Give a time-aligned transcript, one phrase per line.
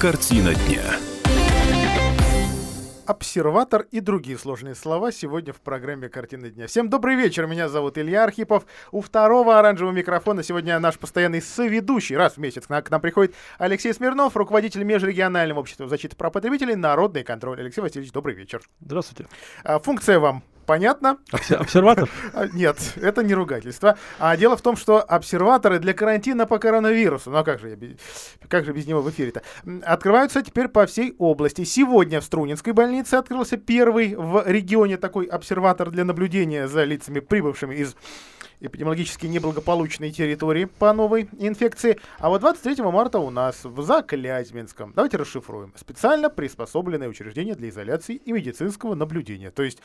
[0.00, 0.84] Картина дня
[3.04, 6.68] обсерватор и другие сложные слова сегодня в программе «Картина дня».
[6.68, 8.64] Всем добрый вечер, меня зовут Илья Архипов.
[8.92, 12.16] У второго оранжевого микрофона сегодня наш постоянный соведущий.
[12.16, 16.32] Раз в месяц к нам, к нам приходит Алексей Смирнов, руководитель межрегионального общества защиты прав
[16.32, 17.58] потребителей «Народный контроль».
[17.60, 18.60] Алексей Васильевич, добрый вечер.
[18.80, 19.26] Здравствуйте.
[19.64, 21.18] А, функция вам понятно?
[21.32, 22.08] Обсерватор?
[22.34, 23.96] А, нет, это не ругательство.
[24.18, 28.46] А дело в том, что обсерваторы для карантина по коронавирусу, ну а как же, я,
[28.48, 29.42] как же без него в эфире-то,
[29.82, 31.64] открываются теперь по всей области.
[31.64, 37.74] Сегодня в Струнинской больнице открылся первый в регионе такой обсерватор для наблюдения за лицами, прибывшими
[37.74, 37.96] из
[38.60, 41.98] эпидемиологически неблагополучной территории по новой инфекции.
[42.18, 48.16] А вот 23 марта у нас в Заклязьминском, давайте расшифруем, специально приспособленное учреждение для изоляции
[48.16, 49.50] и медицинского наблюдения.
[49.50, 49.78] То есть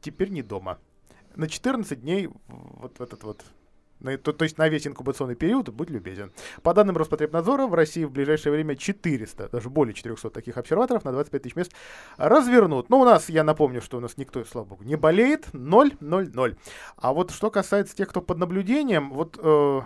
[0.00, 0.78] теперь не дома.
[1.36, 3.44] На 14 дней вот этот вот
[4.00, 6.32] на, то, то есть на весь инкубационный период, будь любезен.
[6.62, 11.12] По данным Роспотребнадзора, в России в ближайшее время 400, даже более 400 таких обсерваторов на
[11.12, 11.72] 25 тысяч мест
[12.16, 12.88] развернут.
[12.88, 16.30] Но у нас, я напомню, что у нас никто, слава богу, не болеет, 0, 0,
[16.32, 16.56] 0.
[16.96, 19.80] А вот что касается тех, кто под наблюдением, вот э,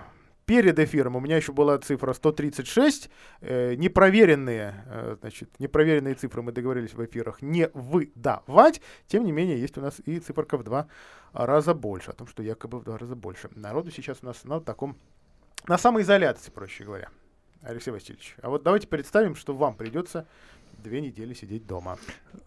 [0.47, 3.11] перед эфиром у меня еще была цифра 136.
[3.41, 8.81] Э, непроверенные, э, значит, непроверенные цифры мы договорились в эфирах не выдавать.
[9.06, 10.89] Тем не менее, есть у нас и циферка в два
[11.33, 12.11] раза больше.
[12.11, 13.48] О том, что якобы в два раза больше.
[13.55, 14.97] Народу сейчас у нас на таком,
[15.67, 17.08] на самоизоляции, проще говоря.
[17.62, 20.27] Алексей Васильевич, а вот давайте представим, что вам придется
[20.85, 21.99] две недели сидеть дома.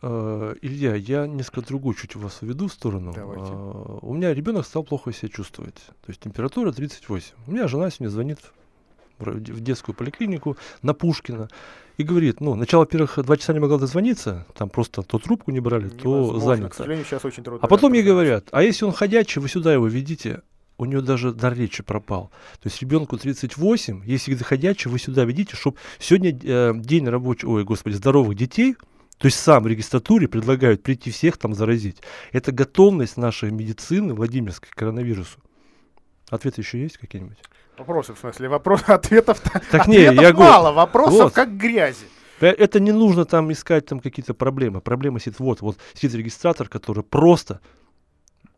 [0.02, 3.12] Э, Илья, я несколько другую чуть вас уведу в сторону.
[3.14, 3.52] Давайте.
[3.52, 5.74] Э, у меня ребенок стал плохо себя чувствовать.
[5.74, 7.34] То есть температура 38.
[7.48, 8.40] У меня жена сегодня звонит
[9.18, 11.50] в детскую поликлинику на Пушкина
[11.98, 15.60] и говорит, ну, начало, во-первых, два часа не могла дозвониться, там просто то трубку не
[15.60, 16.34] брали, Невозможно.
[16.34, 16.70] то занято.
[16.70, 17.66] К сожалению, сейчас очень трудно.
[17.66, 20.44] А потом ей говорят, а если он ходячий, вы сюда его ведите,
[20.78, 22.32] у нее даже дар речи пропал.
[22.62, 27.64] То есть ребенку 38, если ходячий, вы сюда ведите, чтобы сегодня э, день рабочий, ой,
[27.64, 28.76] господи, здоровых детей,
[29.18, 31.98] то есть сам в регистратуре предлагают прийти всех там заразить.
[32.32, 35.40] Это готовность нашей медицины Владимирской к коронавирусу.
[36.30, 37.38] Ответы еще есть какие-нибудь?
[37.78, 39.40] Вопросы, в смысле, вопрос, ответов,
[39.72, 41.34] так не, я мало, вопросов вот.
[41.34, 42.06] как грязи.
[42.40, 44.82] Э, это не нужно там искать там какие-то проблемы.
[44.82, 47.62] Проблема сидит вот, вот сидит регистратор, который просто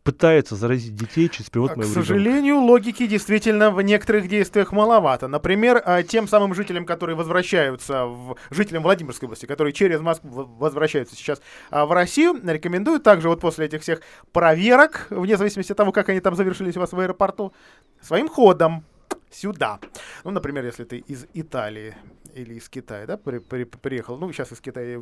[0.10, 2.72] пытается заразить детей через привод моего К сожалению, ребенка.
[2.72, 5.28] логики действительно в некоторых действиях маловато.
[5.28, 11.16] Например, а, тем самым жителям, которые возвращаются, в, жителям Владимирской области, которые через Москву возвращаются
[11.16, 15.92] сейчас а, в Россию, рекомендую также вот после этих всех проверок, вне зависимости от того,
[15.92, 17.54] как они там завершились у вас в аэропорту,
[18.02, 18.84] своим ходом
[19.30, 19.80] сюда.
[20.24, 21.96] Ну, например, если ты из Италии
[22.42, 24.18] или из Китая, да, при, при, приехал.
[24.18, 25.00] Ну, сейчас из Китая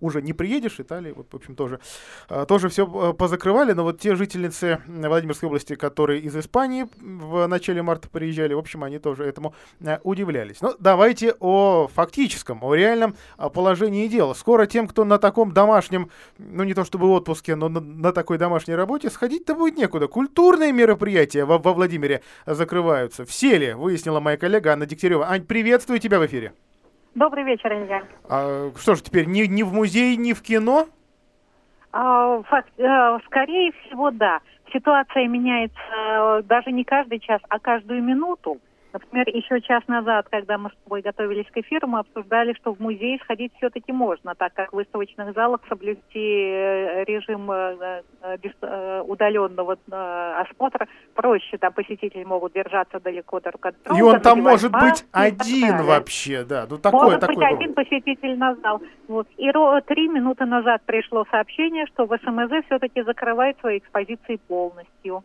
[0.00, 1.80] уже, не приедешь, Италии, вот, в общем, тоже,
[2.28, 7.46] а, тоже все а, позакрывали, но вот те жительницы Владимирской области, которые из Испании в
[7.46, 9.54] начале марта приезжали, в общем, они тоже этому
[9.84, 10.60] а, удивлялись.
[10.60, 13.16] Ну, давайте о фактическом, о реальном
[13.54, 14.34] положении дела.
[14.34, 18.12] Скоро тем, кто на таком домашнем, ну, не то чтобы в отпуске, но на, на
[18.12, 20.08] такой домашней работе, сходить-то будет некуда.
[20.08, 23.24] Культурные мероприятия во, во Владимире закрываются.
[23.24, 25.28] Все ли, выяснила моя коллега Анна Дегтярева.
[25.28, 26.52] Ань, приветствую тебя в эфире.
[27.16, 28.02] Добрый вечер, Илья.
[28.28, 30.86] А, что ж теперь, ни, ни в музей, ни в кино?
[31.90, 34.40] А, факт, а, скорее всего, да.
[34.70, 38.58] Ситуация меняется э, даже не каждый час, а каждую минуту.
[38.96, 42.80] Например, еще час назад, когда мы с тобой готовились к эфиру, мы обсуждали, что в
[42.80, 49.76] музей сходить все-таки можно, так как в выставочных залах соблюсти э, режим э, э, удаленного
[50.40, 51.58] осмотра проще.
[51.58, 53.98] Там посетители могут держаться далеко друг от друга.
[53.98, 56.66] И он там может быть один вообще, да.
[56.68, 58.80] Ну, такое, может такое быть один посетитель на зал.
[59.08, 59.28] Вот.
[59.36, 59.50] И
[59.86, 65.22] три минуты назад пришло сообщение, что в СМЗ все-таки закрывает свои экспозиции полностью.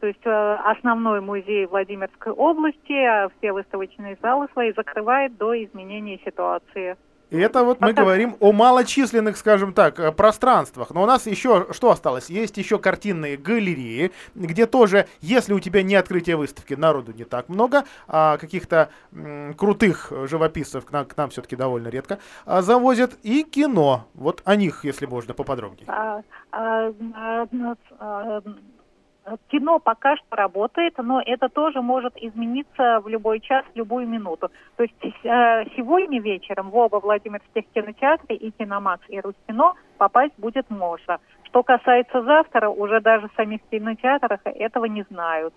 [0.00, 6.20] То есть э, основной музей Владимирской области, а все выставочные залы свои закрывает до изменения
[6.24, 6.96] ситуации.
[7.30, 10.90] И это вот мы говорим о малочисленных, скажем так, э, пространствах.
[10.90, 12.30] Но у нас еще что осталось?
[12.30, 17.48] Есть еще картинные галереи, где тоже, если у тебя не открытие выставки, народу не так
[17.48, 23.18] много, а каких-то м, крутых живописцев к нам, к нам все-таки довольно редко а, завозят.
[23.22, 24.06] И кино.
[24.14, 25.86] Вот о них, если можно, поподробнее.
[29.48, 34.50] Кино пока что работает, но это тоже может измениться в любой час, в любую минуту.
[34.76, 40.70] То есть э, сегодня вечером в оба Владимирских кинотеатре и Киномакс, и Рустино попасть будет
[40.70, 41.18] можно.
[41.44, 45.54] Что касается завтра, уже даже самих кинотеатрах этого не знают.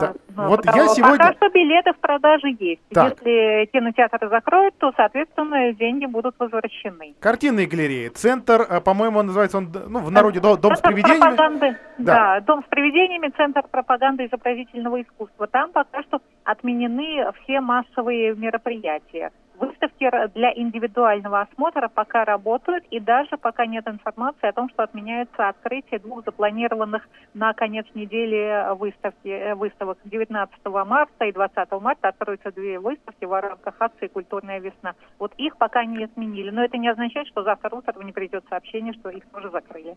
[0.00, 0.14] Да.
[0.36, 1.18] А, вот я сегодня...
[1.18, 2.80] Пока что билеты в продаже есть.
[2.90, 3.18] Так.
[3.18, 7.14] Если кинотеатры закроют, то, соответственно, деньги будут возвращены.
[7.20, 8.08] Картинные галереи.
[8.08, 11.20] Центр, э, по-моему, называется он, ну, в народе дом, дом с привидениями.
[11.20, 11.76] Пропаганды.
[11.98, 12.14] Да.
[12.14, 15.46] да, дом с привидениями, Центр пропаганды изобразительного искусства.
[15.46, 19.30] Там пока что отменены все массовые мероприятия.
[19.62, 25.48] Выставки для индивидуального осмотра пока работают, и даже пока нет информации о том, что отменяется
[25.48, 32.50] открытие двух запланированных на конец недели выставки, э, выставок 19 марта и 20 марта откроются
[32.50, 34.94] две выставки в рамках акции «Культурная весна».
[35.20, 38.92] Вот их пока не отменили, но это не означает, что завтра утром не придет сообщение,
[38.94, 39.96] что их тоже закрыли.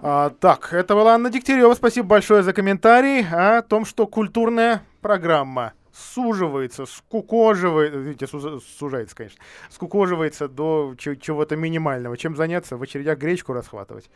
[0.00, 1.74] А, так, это была Анна Дегтярева.
[1.74, 9.38] Спасибо большое за комментарий о том, что культурная программа суживается, скукоживает, видите, сужается, конечно,
[9.70, 12.16] скукоживается до чего-то минимального.
[12.16, 12.76] Чем заняться?
[12.76, 14.10] В очередях гречку расхватывать.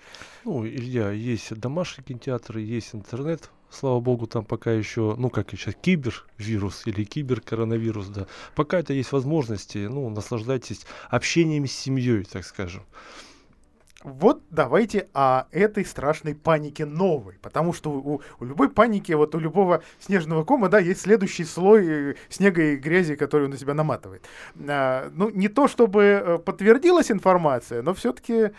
[0.44, 5.74] Ну, Илья, есть домашние кинотеатры, есть интернет, слава богу, там пока еще, ну, как сейчас,
[5.80, 8.26] кибервирус или киберкоронавирус, да.
[8.54, 12.84] Пока это есть возможности, ну, наслаждайтесь общением с семьей, так скажем.
[14.04, 17.38] Вот давайте о этой страшной панике новой.
[17.40, 21.86] Потому что у, у любой паники, вот у любого снежного кома, да, есть следующий слой
[21.86, 24.22] э, снега и грязи, который он на себя наматывает.
[24.68, 28.50] А, ну, не то чтобы э, подтвердилась информация, но все-таки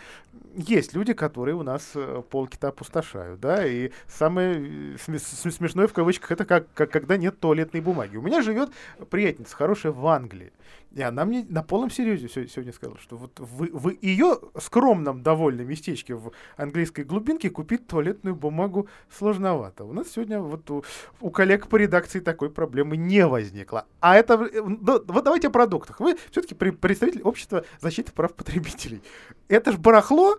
[0.54, 6.44] есть люди, которые у нас э, полки-то опустошают, да, и самое смешное в кавычках это
[6.44, 8.16] как, как когда нет туалетной бумаги.
[8.16, 8.70] У меня живет
[9.10, 10.52] приятница хорошая в Англии.
[10.98, 15.60] И она мне на полном серьезе сегодня сказала, что вот вы, вы ее скромном довольно
[15.60, 19.84] местечке в английской глубинке купить туалетную бумагу сложновато.
[19.84, 20.82] У нас сегодня вот у,
[21.20, 23.86] у коллег по редакции такой проблемы не возникло.
[24.00, 24.34] А это...
[24.34, 26.00] Э, ну, вот давайте о продуктах.
[26.00, 29.00] Вы все-таки представитель общества защиты прав потребителей.
[29.46, 30.38] Это ж барахло,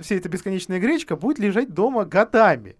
[0.00, 2.76] вся эта бесконечная гречка будет лежать дома годами.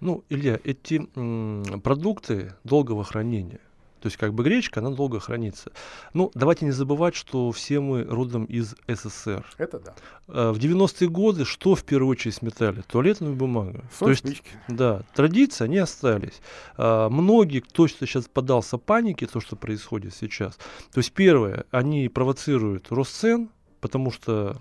[0.00, 3.60] Ну, Илья, эти м- продукты долгого хранения,
[4.00, 5.72] то есть как бы гречка, она долго хранится.
[6.14, 9.44] Ну, давайте не забывать, что все мы родом из СССР.
[9.58, 9.94] Это да.
[10.28, 12.82] А, в 90-е годы что в первую очередь сметали?
[12.82, 13.82] Туалетную бумагу.
[13.98, 14.24] То есть,
[14.68, 16.40] да, традиции, они остались.
[16.76, 20.56] А, многие, кто сейчас подался панике, то, что происходит сейчас.
[20.92, 23.50] То есть первое, они провоцируют рост цен,
[23.80, 24.56] потому что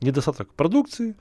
[0.00, 1.16] недостаток продукции,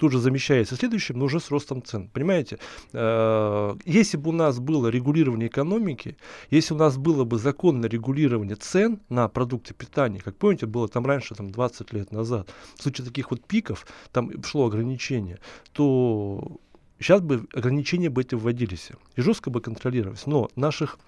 [0.00, 2.08] тут же замещается следующим, но уже с ростом цен.
[2.08, 2.58] Понимаете?
[2.94, 6.16] Э, если бы у нас было регулирование экономики,
[6.48, 11.04] если у нас было бы законное регулирование цен на продукты питания, как помните, было там
[11.04, 15.38] раньше, там 20 лет назад, в случае таких вот пиков, там шло ограничение,
[15.72, 16.58] то
[16.98, 20.24] сейчас бы ограничения бы эти вводились и жестко бы контролировались.
[20.24, 20.98] Но наших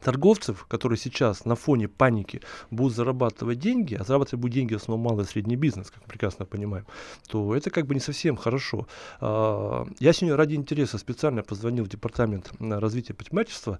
[0.00, 2.40] торговцев, которые сейчас на фоне паники
[2.70, 6.08] будут зарабатывать деньги, а зарабатывать будут деньги в основном малый и средний бизнес, как мы
[6.08, 6.86] прекрасно понимаем,
[7.28, 8.86] то это как бы не совсем хорошо.
[9.20, 13.78] А, я сегодня ради интереса специально позвонил в департамент развития предпринимательства,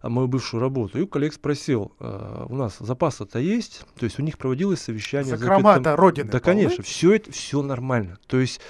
[0.00, 4.18] а, мою бывшую работу, и у коллег спросил, а, у нас запасы-то есть, то есть
[4.18, 5.36] у них проводилось совещание.
[5.36, 6.30] Закрома-то Родины.
[6.30, 8.18] Да, конечно, все это, все нормально.
[8.26, 8.60] То есть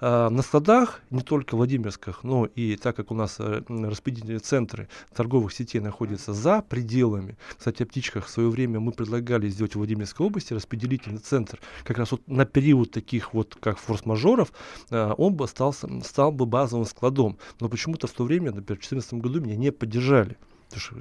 [0.00, 4.88] а, на складах, не только Владимирских, но и так как у нас э, распределительные центры
[5.14, 9.76] торговых сетей находятся за пределами, кстати, о птичках в свое время мы предлагали сделать в
[9.76, 14.52] Владимирской области распределительный центр, как раз вот на период таких вот, как форс-мажоров,
[14.90, 17.38] а, он бы стал, стал бы базовым складом.
[17.60, 20.36] Но почему-то в то время, например, в 2014 году меня не поддержали.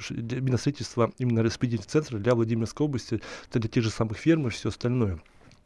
[0.10, 3.22] Именно строительство, именно распределительного центра для Владимирской области,
[3.52, 5.20] для тех же самых ферм и все остальное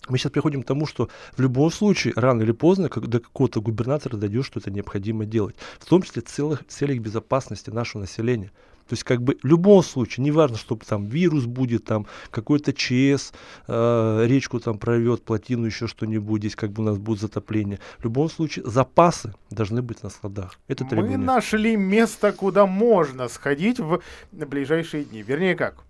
[0.10, 3.62] мы сейчас приходим к тому, что в любом случае, рано или поздно, как до какого-то
[3.62, 5.56] губернатора дойдет, что это необходимо делать.
[5.80, 8.52] В том числе целых, целях безопасности нашего населения.
[8.90, 13.34] То есть, как бы, в любом случае, неважно, что там вирус будет, там, какой-то ЧС,
[13.68, 17.80] э, речку там прорвет, плотину, еще что-нибудь, здесь как бы у нас будет затопление.
[18.00, 20.60] В любом случае, запасы должны быть на складах.
[20.68, 21.20] Это требование.
[21.20, 24.02] Мы нашли место, куда можно сходить в
[24.32, 25.22] ближайшие дни.
[25.22, 25.84] Вернее, как?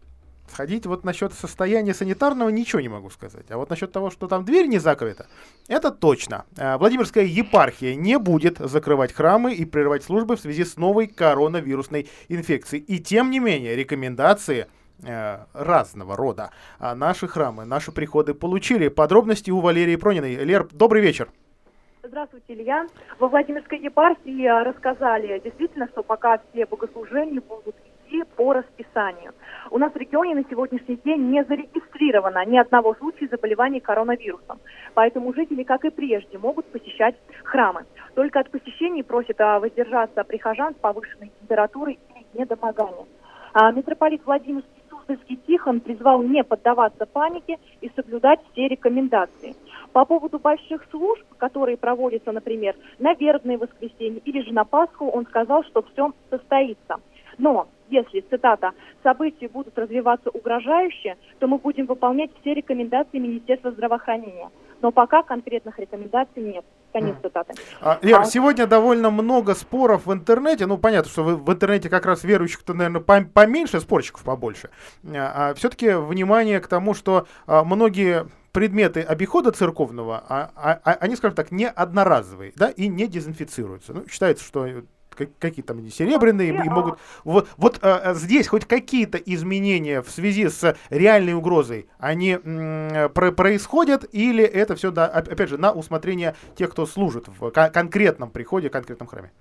[0.51, 3.45] Сходить вот насчет состояния санитарного ничего не могу сказать.
[3.49, 5.27] А вот насчет того, что там дверь не закрыта,
[5.67, 6.45] это точно.
[6.57, 12.09] А, Владимирская епархия не будет закрывать храмы и прерывать службы в связи с новой коронавирусной
[12.27, 12.83] инфекцией.
[12.83, 14.67] И тем не менее, рекомендации
[15.03, 18.87] э, разного рода а наши храмы, наши приходы получили.
[18.87, 20.35] Подробности у Валерии Прониной.
[20.35, 21.29] Лер, добрый вечер.
[22.01, 22.87] Здравствуйте, Илья.
[23.19, 27.75] Во Владимирской епархии рассказали действительно, что пока все богослужения будут
[28.09, 29.33] идти по расписанию.
[29.71, 34.59] У нас в регионе на сегодняшний день не зарегистрировано ни одного случая заболевания коронавирусом.
[34.93, 37.85] Поэтому жители, как и прежде, могут посещать храмы.
[38.15, 43.07] Только от посещений просят а, воздержаться прихожан с повышенной температурой или недомоганием.
[43.53, 49.55] А, митрополит Владимир Суздальский Тихон призвал не поддаваться панике и соблюдать все рекомендации.
[49.91, 55.25] По поводу больших служб, которые проводятся, например, на Вербное воскресенье или же на Пасху, он
[55.25, 56.97] сказал, что все состоится.
[57.39, 58.71] Но если, цитата,
[59.03, 64.49] события будут развиваться угрожающе, то мы будем выполнять все рекомендации Министерства здравоохранения.
[64.81, 66.63] Но пока конкретных рекомендаций нет.
[66.93, 67.53] Конец цитаты.
[67.81, 68.25] А, Лер, а...
[68.25, 70.65] сегодня довольно много споров в интернете.
[70.65, 74.69] Ну, понятно, что в, в интернете как раз верующих-то, наверное, поменьше, спорщиков побольше.
[75.05, 80.93] А, а все-таки внимание к тому, что а, многие предметы обихода церковного, а, а, а,
[80.95, 83.93] они, скажем так, не одноразовые, да, и не дезинфицируются.
[83.93, 84.67] Ну, считается, что
[85.39, 86.99] какие там они серебряные, и могут...
[87.23, 93.31] Вот, вот а, здесь хоть какие-то изменения в связи с реальной угрозой, они м, про
[93.31, 98.69] происходят, или это все, да, опять же, на усмотрение тех, кто служит в конкретном приходе,
[98.69, 99.31] конкретном храме?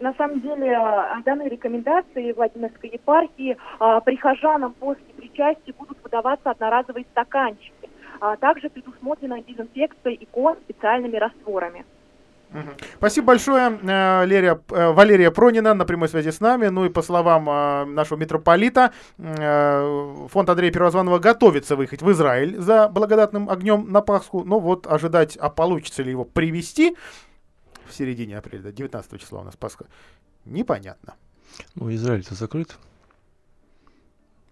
[0.00, 7.06] На самом деле, а, данные рекомендации Владимирской епархии а, прихожанам после причастия будут выдаваться одноразовые
[7.12, 7.88] стаканчики.
[8.20, 11.84] А также предусмотрена дезинфекция икон специальными растворами.
[12.98, 16.68] Спасибо большое, э, Лерия, э, Валерия Пронина на прямой связи с нами.
[16.68, 22.88] Ну и по словам э, нашего митрополита, фонд Андрея Первозванного готовится выехать в Израиль за
[22.88, 24.44] благодатным огнем на Пасху.
[24.44, 26.96] Но вот ожидать, а получится ли его привести
[27.86, 29.86] в середине апреля, 19 числа у нас Пасха,
[30.44, 31.14] непонятно.
[31.74, 32.76] Ну, Израиль-то закрыт.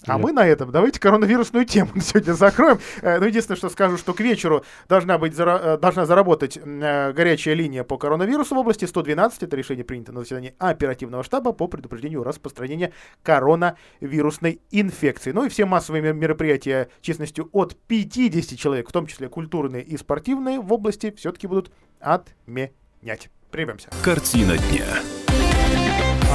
[0.07, 2.79] А мы на этом давайте коронавирусную тему сегодня закроем.
[3.03, 7.55] Э, ну, единственное, что скажу, что к вечеру должна, быть, э, должна заработать э, горячая
[7.55, 9.45] линия по коронавирусу в области 112.
[9.45, 12.93] Это решение принято на заседании оперативного штаба по предупреждению распространения
[13.23, 15.33] коронавирусной инфекции.
[15.33, 20.61] Ну и все массовые мероприятия численностью от 50 человек, в том числе культурные и спортивные
[20.61, 23.31] в области, все-таки будут отменять.
[23.51, 23.91] Прервемся.
[24.03, 24.87] Картина дня.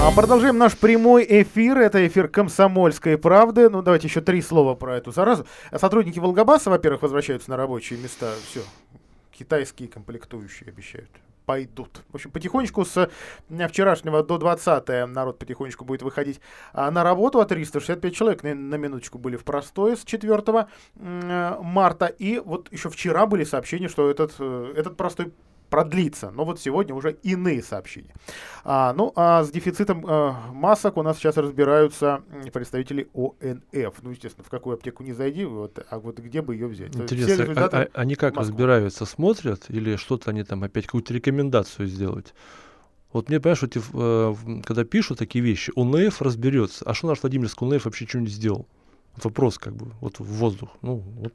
[0.08, 1.78] А продолжаем наш прямой эфир.
[1.78, 3.70] Это эфир «Комсомольской правды».
[3.70, 5.46] Ну, давайте еще три слова про эту заразу.
[5.76, 8.32] Сотрудники Волгобаса, во-первых, возвращаются на рабочие места.
[8.48, 8.62] Все,
[9.32, 11.10] китайские комплектующие обещают
[11.48, 12.04] пойдут.
[12.12, 13.10] В общем, потихонечку с
[13.70, 16.42] вчерашнего до 20 народ потихонечку будет выходить
[16.74, 22.06] а, на работу, а 365 человек на, на минуточку были в простое с 4 марта.
[22.08, 25.34] И вот еще вчера были сообщения, что этот, э, этот простой
[25.70, 26.32] продлится.
[26.32, 28.14] Но вот сегодня уже иные сообщения.
[28.64, 32.22] А, ну, а с дефицитом э, масок у нас сейчас разбираются
[32.54, 33.96] представители ОНФ.
[34.02, 36.96] Ну, естественно, в какую аптеку не зайди, вот, а вот где бы ее взять?
[36.96, 38.54] Интересно, а, а, они как Москву.
[38.54, 42.34] разбираются, смотрят или что-то они там опять какую-то рекомендацию сделать?
[43.14, 46.86] Вот мне, понимаешь, вот, э, когда пишут такие вещи, ОНФ разберется.
[46.86, 48.68] А что наш Владимирский ОНФ вообще что-нибудь сделал?
[49.24, 50.70] Вопрос как бы, вот в воздух.
[50.82, 51.34] Ну, вот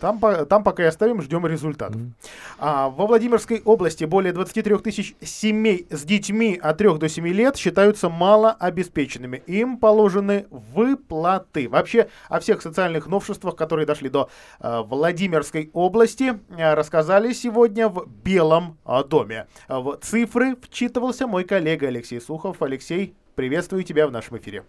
[0.00, 2.00] там, там пока и оставим, ждем результатов.
[2.00, 2.30] Mm-hmm.
[2.58, 7.56] А, во Владимирской области более 23 тысяч семей с детьми от 3 до 7 лет
[7.56, 9.42] считаются малообеспеченными.
[9.46, 11.68] Им положены выплаты.
[11.68, 14.28] Вообще о всех социальных новшествах, которые дошли до
[14.60, 19.46] а, Владимирской области, а, рассказали сегодня в Белом а, доме.
[19.68, 22.62] В цифры вчитывался мой коллега Алексей Сухов.
[22.62, 24.64] Алексей, приветствую тебя в нашем эфире.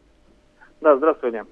[0.82, 1.46] Да, здравствуйте.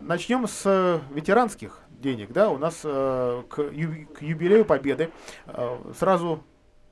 [0.00, 5.10] Начнем с э, ветеранских денег, да, у нас э, к, ю, к юбилею Победы
[5.46, 6.42] э, сразу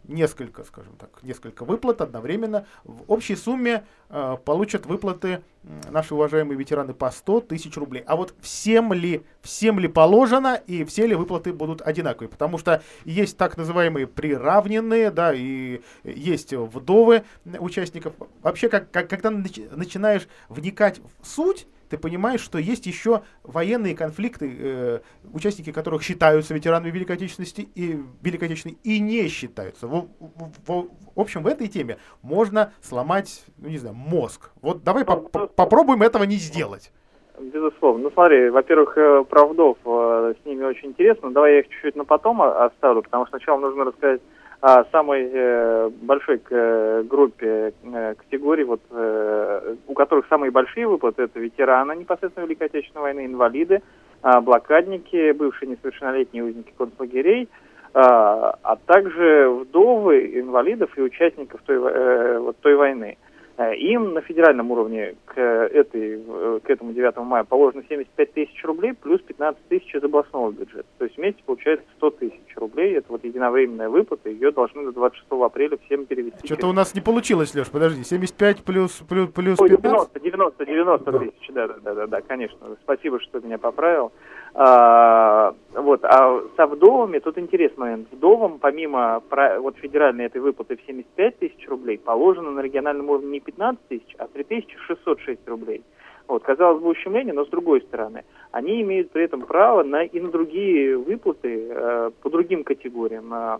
[0.09, 2.67] несколько, скажем так, несколько выплат одновременно.
[2.85, 5.43] В общей сумме э, получат выплаты
[5.91, 8.03] наши уважаемые ветераны по 100 тысяч рублей.
[8.07, 12.29] А вот всем ли, всем ли положено и все ли выплаты будут одинаковые?
[12.29, 18.15] Потому что есть так называемые приравненные, да, и есть вдовы участников.
[18.43, 24.57] Вообще, как, как, когда начинаешь вникать в суть, ты понимаешь, что есть еще военные конфликты,
[24.59, 25.00] э,
[25.33, 29.87] участники которых считаются ветеранами Великой Отечественности и Великой Отечественной и не считаются.
[29.87, 34.50] В, в, в, в общем, в этой теме можно сломать, ну не знаю, мозг.
[34.62, 36.92] Вот давай по -по попробуем этого не сделать.
[37.40, 38.04] Безусловно.
[38.04, 41.30] Ну смотри, во-первых, э, про вдов э, с ними очень интересно.
[41.30, 44.21] Давай я их чуть-чуть на потом оставлю, потому что сначала нужно рассказать
[44.61, 51.23] о самой э, большой э, группе э, категорий, вот, э, у которых самые большие выплаты,
[51.23, 53.83] это ветераны непосредственно Великой Отечественной войны, инвалиды,
[54.23, 57.49] э, блокадники, бывшие несовершеннолетние узники концлагерей, э,
[57.95, 63.17] а также вдовы инвалидов и участников той, э, вот, той войны.
[63.59, 66.21] Э, им на федеральном уровне к, этой,
[66.62, 70.87] к этому 9 мая положено 75 тысяч рублей плюс 15 тысяч из областного бюджета.
[70.99, 72.97] То есть вместе получается 100 тысяч рублей.
[72.97, 74.29] Это вот единовременная выплата.
[74.29, 76.47] Ее должны до 26 апреля всем перевести.
[76.47, 78.05] Что-то у нас не получилось, Леш, подожди.
[78.05, 80.11] 75 плюс, плюс, плюс 15?
[80.15, 81.50] Ой, 90, 90, 90 тысяч.
[81.50, 82.59] Да, да, да, да, конечно.
[82.83, 84.12] Спасибо, что меня поправил.
[84.55, 89.23] А, вот, а со вдовами, тут интересный момент, вдовам помимо
[89.61, 94.15] вот федеральной этой выплаты в 75 тысяч рублей положено на региональном уровне не 15 тысяч,
[94.19, 95.85] а 3606 рублей.
[96.28, 100.20] Вот, казалось бы, ущемление, но с другой стороны, они имеют при этом право на, и
[100.20, 103.32] на другие выплаты э, по другим категориям.
[103.32, 103.58] Э,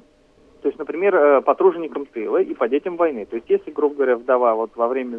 [0.61, 3.25] то есть, например, э, по труженикам тыла и по детям войны.
[3.25, 5.19] То есть, если, грубо говоря, вдова вот во время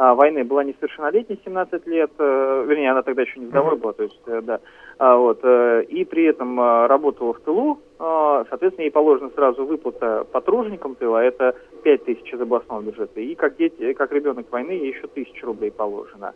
[0.00, 4.02] а, войны была несовершеннолетней, 17 лет, э, вернее, она тогда еще не вдовой была, то
[4.02, 4.60] есть, э, да,
[4.98, 9.66] а, вот, э, и при этом а, работала в тылу, а, соответственно, ей положена сразу
[9.66, 14.50] выплата по труженикам тыла, это 5 тысяч из областного бюджета, и как, дети, как ребенок
[14.50, 16.34] войны ей еще тысяча рублей положено.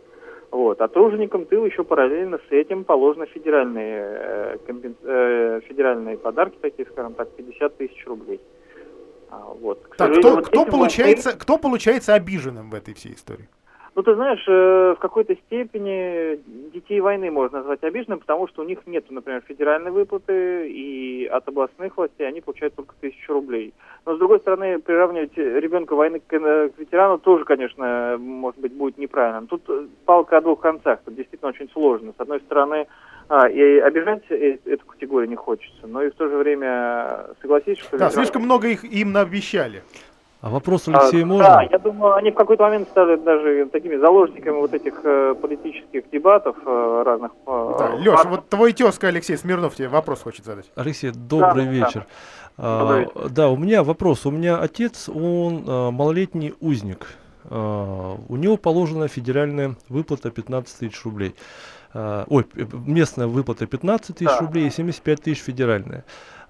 [0.51, 0.79] Вот.
[0.81, 4.95] А труженикам тыл еще параллельно с этим положены федеральные, э, компенс...
[5.03, 8.39] э, федеральные подарки, такие, скажем так, 50 тысяч рублей.
[9.29, 9.81] А, вот.
[9.97, 11.39] так, кто, кто, получается, войны...
[11.41, 13.49] кто получается обиженным в этой всей истории?
[13.95, 16.37] Ну, ты знаешь, э, в какой-то степени
[16.73, 21.47] детей войны можно назвать обиженным, потому что у них нет, например, федеральной выплаты, и от
[21.47, 23.73] областных властей они получают только тысячу рублей.
[24.05, 28.97] Но, с другой стороны, приравнивать ребенка войны к, к ветерану тоже, конечно, может быть, будет
[28.97, 29.47] неправильно.
[29.47, 29.63] Тут
[30.03, 32.11] палка о двух концах, тут действительно очень сложно.
[32.17, 32.87] С одной стороны,
[33.29, 37.79] а, и обижать э, эту категорию не хочется, но и в то же время согласись,
[37.79, 37.97] что...
[37.97, 39.83] Да, слишком много их им наобещали.
[40.45, 41.43] А вопрос Алексея а, можно?
[41.43, 46.07] Да, я думаю, они в какой-то момент стали даже такими заложниками вот этих э, политических
[46.11, 47.31] дебатов э, разных.
[47.47, 50.71] Э, да, Леш, вот твой тезка Алексей Смирнов тебе вопрос хочет задать.
[50.75, 52.05] Алексей, добрый да, вечер.
[52.57, 52.63] Да.
[52.63, 54.27] А, да, у меня вопрос.
[54.27, 57.07] У меня отец, он а, малолетний узник.
[57.45, 61.33] А, у него положена федеральная выплата 15 тысяч рублей.
[61.95, 62.45] А, ой,
[62.85, 64.39] местная выплата 15 тысяч да.
[64.41, 66.05] рублей и 75 тысяч федеральная.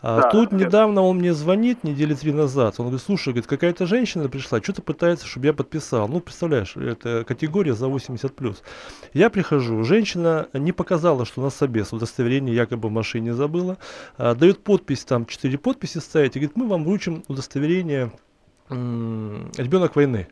[0.07, 2.75] А да, тут недавно он мне звонит, недели три назад.
[2.77, 6.07] Он говорит, слушай, говорит, какая-то женщина пришла, что-то пытается, чтобы я подписал.
[6.07, 8.55] Ну, представляешь, это категория за 80+.
[9.13, 13.79] Я прихожу, женщина не показала, что у нас собес, удостоверение якобы в машине забыла.
[14.19, 18.11] А, дает подпись, там четыре подписи ставить, и говорит, мы вам вручим удостоверение
[18.69, 20.27] ребенок войны.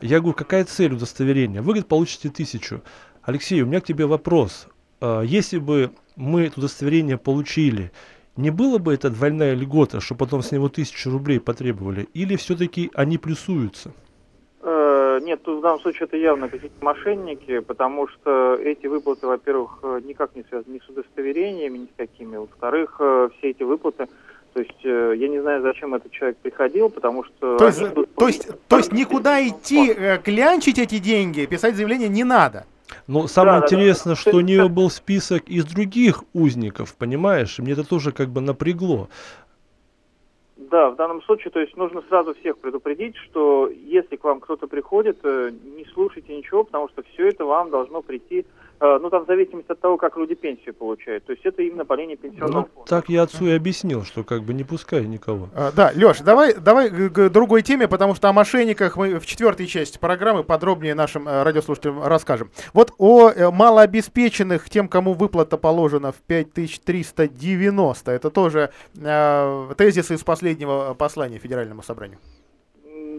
[0.00, 1.60] Я говорю, какая цель удостоверения?
[1.60, 2.80] Вы, говорит, получите тысячу.
[3.22, 4.68] Алексей, у меня к тебе вопрос.
[5.02, 7.92] А, если бы мы это удостоверение получили,
[8.36, 12.90] не было бы это двойная льгота, что потом с него тысячу рублей потребовали, или все-таки
[12.94, 13.92] они плюсуются?
[14.62, 19.78] Э, нет, тут в данном случае это явно какие-то мошенники, потому что эти выплаты, во-первых,
[19.82, 22.36] э, никак не связаны ни с удостоверениями, ни с какими.
[22.36, 24.06] Во-вторых, э, все эти выплаты,
[24.54, 27.56] то есть я не знаю, зачем этот человек приходил, потому что...
[27.56, 27.80] То есть,
[28.14, 32.66] то есть, то есть никуда идти, клянчить эти деньги, писать заявление не надо?
[33.06, 34.30] Но самое да, интересное, да, да.
[34.30, 37.58] что у нее был список из других узников, понимаешь?
[37.58, 39.08] Мне это тоже как бы напрягло.
[40.56, 44.66] Да, в данном случае, то есть нужно сразу всех предупредить, что если к вам кто-то
[44.66, 48.46] приходит, э, не слушайте ничего, потому что все это вам должно прийти
[48.82, 51.24] ну, там в зависимости от того, как люди пенсию получают.
[51.24, 54.42] То есть это именно по линии пенсионного ну, Так я отцу и объяснил, что как
[54.42, 55.48] бы не пускай никого.
[55.54, 59.66] А, да, Леш, давай, давай к другой теме, потому что о мошенниках мы в четвертой
[59.66, 62.50] части программы подробнее нашим э, радиослушателям расскажем.
[62.74, 70.24] Вот о э, малообеспеченных, тем, кому выплата положена в 5390, это тоже э, тезис из
[70.24, 72.18] последнего послания Федеральному собранию.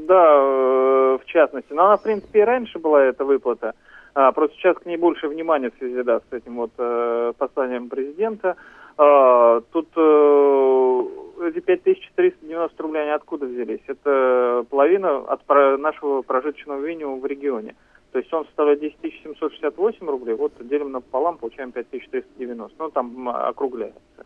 [0.07, 1.71] Да, э, в частности.
[1.73, 3.73] Но она, в принципе, и раньше была эта выплата.
[4.15, 7.89] А, просто сейчас к ней больше внимания в связи да, с этим вот э, посланием
[7.89, 8.55] президента.
[8.97, 11.03] А, тут э,
[11.47, 13.81] эти 5390 рублей, они откуда взялись?
[13.87, 17.75] Это половина от про нашего прожиточного минимума в регионе.
[18.11, 22.75] То есть он составляет 10 768 рублей, вот делим напополам, получаем 5390.
[22.77, 24.25] Ну, там округляется.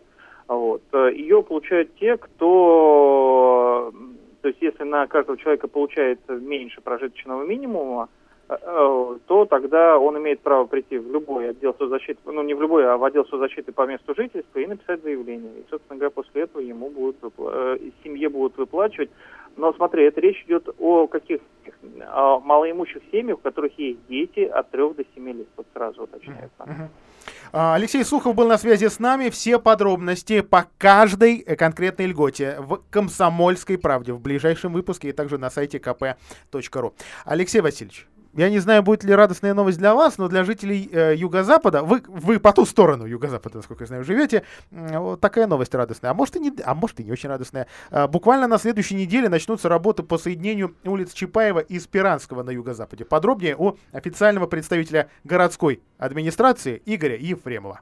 [0.49, 0.81] Вот.
[0.93, 3.93] Ее получают те, кто...
[4.41, 8.09] То есть если на каждого человека получается меньше прожиточного минимума,
[8.47, 12.97] то тогда он имеет право прийти в любой отдел соцзащиты, ну не в любой, а
[12.97, 15.51] в отдел соцзащиты по месту жительства и написать заявление.
[15.59, 19.09] И, собственно говоря, после этого ему будут, э, семье будут выплачивать.
[19.57, 21.41] Но смотри, это речь идет о каких
[22.09, 25.47] о малоимущих семьях, у которых есть дети от 3 до 7 лет.
[25.57, 26.49] Вот сразу уточняю.
[26.59, 26.87] Uh-huh.
[27.51, 29.29] Алексей Сухов был на связи с нами.
[29.29, 35.49] Все подробности по каждой конкретной льготе в «Комсомольской правде» в ближайшем выпуске и также на
[35.49, 36.93] сайте kp.ru.
[37.25, 38.07] Алексей Васильевич,
[38.37, 42.03] я не знаю, будет ли радостная новость для вас, но для жителей э, Юго-Запада, вы,
[42.07, 46.35] вы по ту сторону Юго-Запада, насколько я знаю, живете, вот такая новость радостная, а может
[46.35, 47.67] и не, а может и не очень радостная.
[47.89, 53.05] Э, буквально на следующей неделе начнутся работы по соединению улиц Чапаева и Спиранского на Юго-Западе.
[53.05, 57.81] Подробнее у официального представителя городской администрации Игоря Ефремова.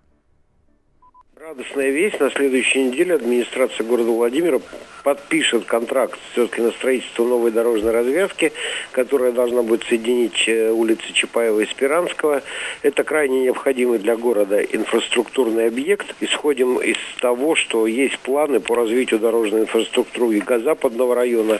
[1.47, 2.19] Радостная весть.
[2.19, 4.59] На следующей неделе администрация города Владимира
[5.03, 8.51] подпишет контракт все-таки на строительство новой дорожной развязки,
[8.91, 12.41] которая должна будет соединить э, улицы Чапаева и Спиранского.
[12.81, 16.15] Это крайне необходимый для города инфраструктурный объект.
[16.19, 21.59] Исходим из того, что есть планы по развитию дорожной инфраструктуры Юго-Западного района.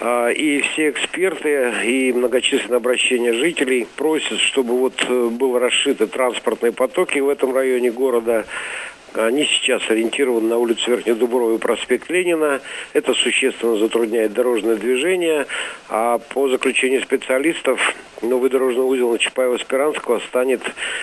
[0.00, 6.72] А, и все эксперты и многочисленные обращения жителей просят, чтобы вот э, был расшиты транспортные
[6.72, 8.44] потоки в этом районе города,
[9.14, 12.60] Они сейчас ориентированы на улицу и проспект Ленина.
[12.94, 15.46] Это существенно затрудняет дорожное движение.
[15.88, 20.62] А по заключению специалистов, новый дорожный узел на Чапаева-Спиранского станет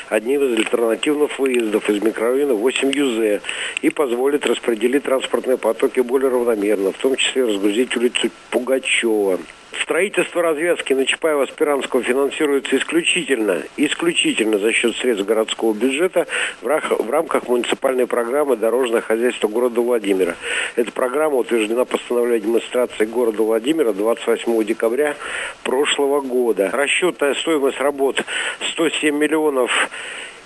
[0.10, 3.41] одним из альтернативных выездов из микрорайона 8 ЮЗ
[3.82, 9.39] и позволит распределить транспортные потоки более равномерно, в том числе разгрузить улицу Пугачева.
[9.80, 16.28] Строительство развязки на Чапаева-Спиранского финансируется исключительно, исключительно за счет средств городского бюджета
[16.62, 20.36] в, в рамках муниципальной программы «Дорожное хозяйство города Владимира».
[20.76, 25.16] Эта программа утверждена постановлением администрации города Владимира 28 декабря
[25.64, 26.70] прошлого года.
[26.74, 28.24] Расчетная стоимость работ
[28.72, 29.72] 107 миллионов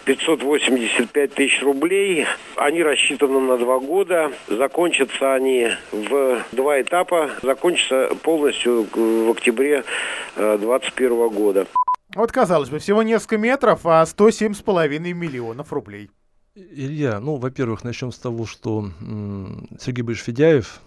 [0.06, 2.26] 585 тысяч рублей.
[2.56, 4.32] Они рассчитаны на два года.
[4.48, 7.32] Закончатся они в два этапа.
[7.42, 9.84] Закончатся полностью в октябре
[10.36, 11.68] 2021 э, года.
[12.16, 16.10] Вот, казалось бы, всего несколько метров, а 107,5 миллионов рублей.
[16.56, 20.80] Илья, ну, во-первых, начнем с того, что м- Сергей Борисович Федяев,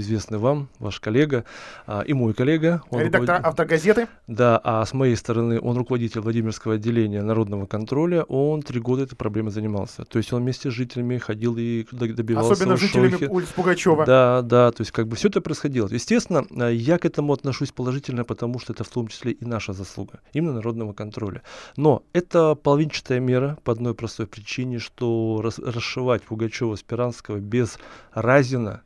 [0.00, 1.44] известный вам, ваш коллега
[1.86, 2.82] а, и мой коллега.
[2.90, 3.48] Он Редактор руководитель...
[3.48, 4.08] автогазеты.
[4.26, 8.24] Да, а с моей стороны он руководитель Владимирского отделения народного контроля.
[8.24, 10.04] Он три года этой проблемой занимался.
[10.04, 14.06] То есть он вместе с жителями ходил и добивался Особенно жителями улиц Пугачева.
[14.06, 15.88] Да, да, то есть как бы все это происходило.
[15.90, 19.72] Естественно, а, я к этому отношусь положительно, потому что это в том числе и наша
[19.72, 21.42] заслуга, именно народного контроля.
[21.76, 27.78] Но это половинчатая мера по одной простой причине, что расшивать Пугачева Спиранского без
[28.12, 28.82] Разина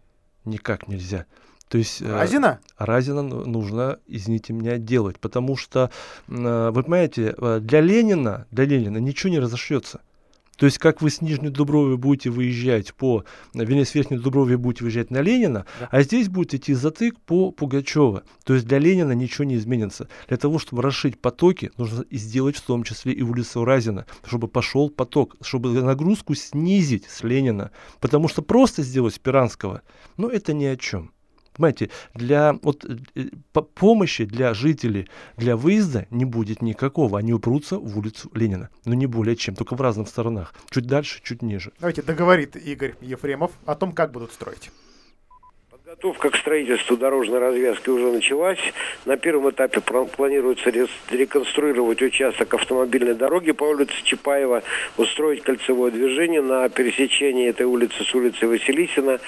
[0.49, 1.27] никак нельзя.
[1.69, 2.61] То есть э, Разина?
[2.79, 5.91] Э, Разина нужно, извините меня, делать, потому что,
[6.29, 10.01] э, вы понимаете, э, для Ленина, для Ленина ничего не разошьется.
[10.59, 14.83] То есть, как вы с Нижней Дубровой будете выезжать по, вернее, с Верхней Дубровой будете
[14.83, 15.89] выезжать на Ленина, да.
[15.91, 18.25] а здесь будет идти затык по Пугачева.
[18.45, 20.09] То есть для Ленина ничего не изменится.
[20.27, 24.91] Для того, чтобы расшить потоки, нужно сделать в том числе и улицу Разина, чтобы пошел
[24.91, 27.71] поток, чтобы нагрузку снизить с Ленина.
[28.01, 29.83] Потому что просто сделать Спиранского,
[30.17, 31.13] ну, это ни о чем.
[31.59, 33.25] Понимаете, для вот, э,
[33.75, 37.19] помощи для жителей, для выезда не будет никакого.
[37.19, 38.71] Они упрутся в улицу Ленина.
[38.85, 40.55] Но не более чем, только в разных сторонах.
[40.71, 41.73] Чуть дальше, чуть ниже.
[41.81, 44.71] Давайте договорит Игорь Ефремов о том, как будут строить.
[45.69, 48.61] Подготовка к строительству дорожной развязки уже началась.
[49.05, 50.71] На первом этапе планируется
[51.11, 54.63] реконструировать участок автомобильной дороги по улице Чапаева,
[54.97, 59.19] устроить кольцевое движение на пересечении этой улицы с улицей Василисина.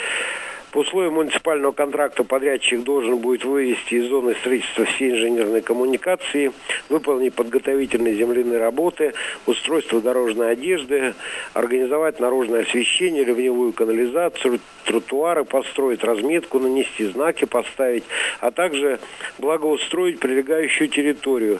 [0.72, 6.52] По условиям муниципального контракта подрядчик должен будет вывести из зоны строительства все инженерные коммуникации,
[6.88, 9.12] выполнить подготовительные земляные работы,
[9.46, 11.14] устройство дорожной одежды,
[11.54, 18.04] организовать наружное освещение, ливневую канализацию, тротуары, построить разметку, нанести знаки, поставить,
[18.40, 19.00] а также
[19.38, 21.58] благоустроить прилегающую территорию.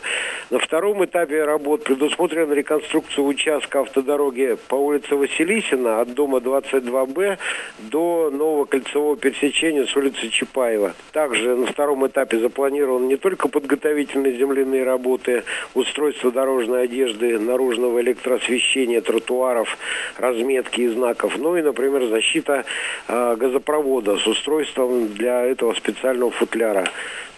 [0.51, 7.38] На втором этапе работ предусмотрена реконструкция участка автодороги по улице Василисина от дома 22Б
[7.79, 10.95] до нового кольцевого кольцевого пересечения с улицы Чапаева.
[11.13, 19.01] Также на втором этапе запланированы не только подготовительные земляные работы, устройство дорожной одежды, наружного электроосвещения,
[19.01, 19.79] тротуаров,
[20.19, 22.65] разметки и знаков, но и, например, защита
[23.09, 26.89] э, газопровода с устройством для этого специального футляра.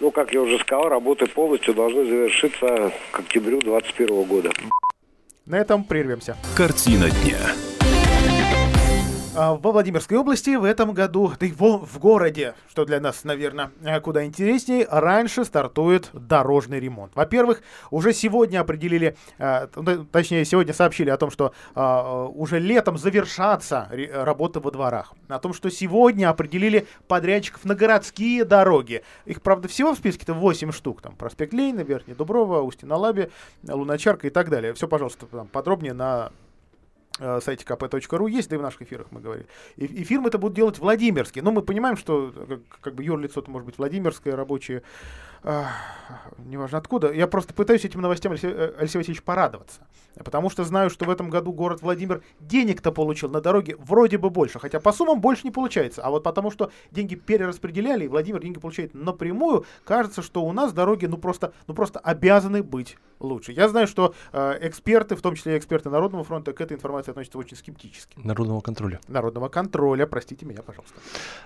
[0.00, 4.50] Ну, как я уже сказал, работы полностью должны завершиться к октябрю 2021 года.
[5.46, 6.36] На этом прервемся.
[6.56, 7.38] Картина дня.
[9.34, 13.70] А, во Владимирской области в этом году, да и в городе, что для нас, наверное,
[13.82, 17.12] э, куда интереснее, раньше стартует дорожный ремонт.
[17.14, 19.68] Во-первых, уже сегодня определили, э,
[20.12, 25.14] точнее, сегодня сообщили о том, что а, уже летом завершатся работы во дворах.
[25.28, 29.02] О том, что сегодня определили подрядчиков на городские дороги.
[29.24, 31.00] Их, правда, всего в списке-то 8 штук.
[31.00, 33.30] Там проспект Лейна, Верхний Дуброва, Устья-на-Лабе,
[33.66, 34.74] Луначарка и так далее.
[34.74, 36.51] Все, пожалуйста, подробнее на Э,
[37.18, 39.46] сайте kp.ru есть, да и в наших эфирах мы говорили.
[39.76, 41.44] И, и фирмы это будут делать Владимирские.
[41.44, 44.82] Но мы понимаем, что как, как бы юрлицо-то может быть Владимирское, рабочее,
[45.42, 45.64] э,
[46.38, 47.12] неважно откуда.
[47.12, 49.80] Я просто пытаюсь этим новостям, Алексей, э, Алексей Васильевич, порадоваться.
[50.14, 54.30] Потому что знаю, что в этом году город Владимир денег-то получил на дороге вроде бы
[54.30, 54.58] больше.
[54.58, 56.02] Хотя по суммам больше не получается.
[56.02, 60.72] А вот потому что деньги перераспределяли, и Владимир деньги получает напрямую, кажется, что у нас
[60.72, 63.52] дороги ну просто, ну просто обязаны быть лучше.
[63.52, 67.38] Я знаю, что э, эксперты, в том числе эксперты Народного фронта, к этой информации относятся
[67.38, 68.18] очень скептически.
[68.22, 69.00] Народного контроля.
[69.08, 70.94] Народного контроля, простите меня, пожалуйста.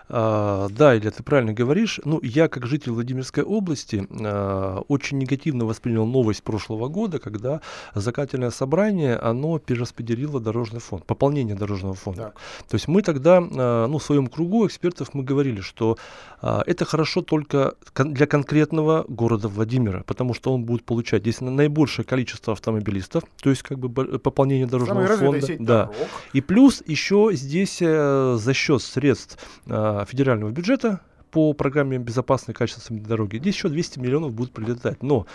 [0.09, 2.01] А, да, Илья, ты правильно говоришь.
[2.05, 7.61] Ну, я как житель Владимирской области, э, очень негативно воспринял новость прошлого года, когда
[7.95, 12.23] закательное собрание, оно перераспределило дорожный фонд, пополнение дорожного фонда.
[12.23, 12.31] Да.
[12.69, 15.97] То есть мы тогда, э, ну, в своем кругу экспертов мы говорили, что
[16.43, 21.41] э, это хорошо только кон- для конкретного города Владимира, потому что он будет получать здесь
[21.67, 25.47] наибольшее количество автомобилистов, то есть как бы пополнение дорожного Самый фонда.
[25.59, 25.85] Да.
[25.87, 26.09] Дорог.
[26.33, 31.01] И плюс еще здесь э, за счет средств э, федерального бюджета
[31.31, 35.03] по программе безопасной качественной дороги, здесь еще 200 миллионов будут прилетать.
[35.03, 35.27] Но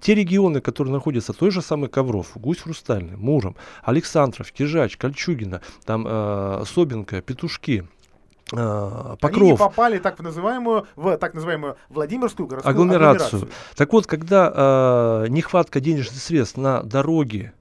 [0.00, 6.06] те регионы, которые находятся, той же самой Ковров, Гусь Хрустальный, Муром, Александров, Кижач, Кольчугина, там
[6.06, 7.88] э, Собинка, Петушки,
[8.50, 9.40] Покров.
[9.40, 13.26] Они не попали так в называемую, в так называемую Владимирскую городскую агломерацию.
[13.26, 13.50] агломерацию.
[13.76, 17.57] Так вот, когда э, нехватка денежных средств на дороги э,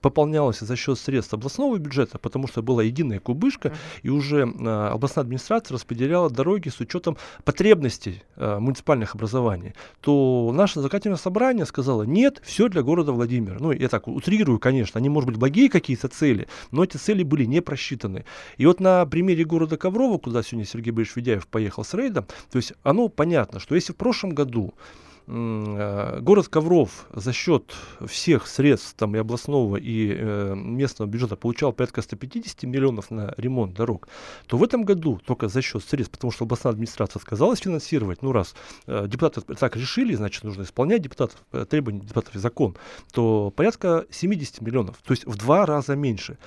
[0.00, 5.24] пополнялась за счет средств областного бюджета, потому что была единая кубышка, и уже э, областная
[5.24, 12.40] администрация распределяла дороги с учетом потребностей э, муниципальных образований, то наше законодательное собрание сказало, нет,
[12.44, 13.58] все для города Владимира.
[13.60, 17.44] Ну, я так утрирую, конечно, они, может быть, благие какие-то цели, но эти цели были
[17.44, 18.24] не просчитаны.
[18.56, 22.56] И вот на примере города Коврова, куда сегодня Сергей Борисович Федяев поехал с рейдом, то
[22.56, 27.74] есть оно понятно, что если в прошлом году Э, город Ковров за счет
[28.06, 33.74] всех средств там, и областного, и э, местного бюджета получал порядка 150 миллионов на ремонт
[33.74, 34.08] дорог,
[34.46, 38.32] то в этом году только за счет средств, потому что областная администрация отказалась финансировать, ну
[38.32, 38.54] раз
[38.86, 42.76] э, депутаты так решили, значит нужно исполнять депутатов, э, требования депутатов и закон,
[43.12, 46.38] то порядка 70 миллионов, то есть в два раза меньше.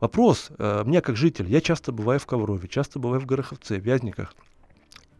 [0.00, 3.84] Вопрос, э, мне как житель, я часто бываю в Коврове, часто бываю в Гороховце, в
[3.84, 4.34] Вязниках,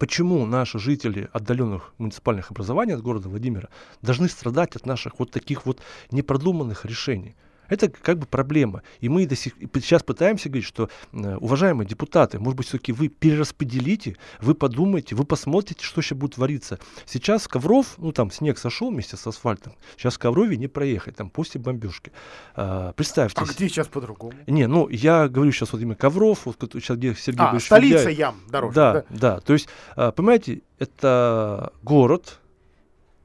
[0.00, 3.68] почему наши жители отдаленных муниципальных образований от города Владимира
[4.00, 5.78] должны страдать от наших вот таких вот
[6.10, 7.36] непродуманных решений.
[7.70, 8.82] Это как бы проблема.
[9.00, 13.08] И мы до сих сейчас пытаемся говорить, что, э, уважаемые депутаты, может быть, все-таки вы
[13.08, 16.78] перераспределите, вы подумайте, вы посмотрите, что сейчас будет твориться.
[17.06, 21.30] Сейчас Ковров, ну там снег сошел вместе с асфальтом, сейчас в Коврове не проехать, там
[21.30, 22.12] после бомбежки.
[22.54, 23.40] А, представьте.
[23.40, 24.34] А где сейчас по-другому?
[24.46, 28.36] Не, ну я говорю сейчас вот именно Ковров, вот сейчас где Сергей А, столица ям
[28.48, 28.92] дорожная.
[28.92, 29.40] Да, да, да.
[29.40, 32.40] То есть, а, понимаете, это город,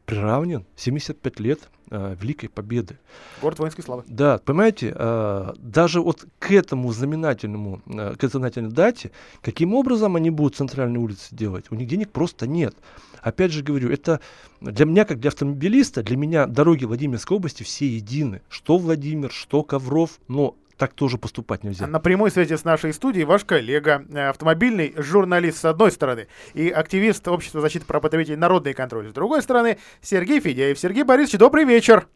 [0.06, 2.98] приравнен 75 лет э, Великой Победы.
[3.42, 4.04] Город воинской славы.
[4.08, 10.16] Да, понимаете, э, даже вот к этому знаменательному, э, к этой знаменательной дате, каким образом
[10.16, 11.66] они будут центральные улицы делать?
[11.70, 12.76] У них денег просто нет.
[13.22, 14.20] Опять же говорю, это
[14.62, 18.42] для меня, как для автомобилиста, для меня дороги Владимирской области все едины.
[18.50, 21.88] Что Владимир, что Ковров, но так тоже поступать нельзя.
[21.88, 26.70] На прямой связи с нашей студией ваш коллега, э, автомобильный журналист с одной стороны и
[26.70, 30.78] активист Общества защиты прав потребителей «Народный контроль» с другой стороны, Сергей Федяев.
[30.78, 32.08] Сергей Борисович, добрый вечер.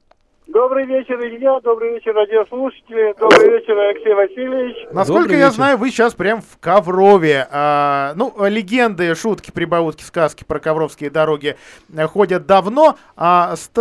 [0.48, 1.60] Добрый вечер, Илья.
[1.60, 3.14] Добрый вечер, радиослушатели.
[3.20, 4.78] Добрый вечер, Алексей Васильевич.
[4.92, 5.56] Насколько Добрый я вечер.
[5.56, 7.48] знаю, вы сейчас прям в Коврове.
[7.52, 11.56] А, ну, легенды, шутки, прибаутки, сказки про ковровские дороги
[11.96, 12.98] э, ходят давно.
[13.16, 13.78] А, ст...